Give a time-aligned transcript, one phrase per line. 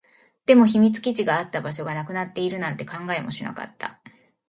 [0.47, 4.01] でも、秘密基地があった場所がなくなっているなんて考えもしなかった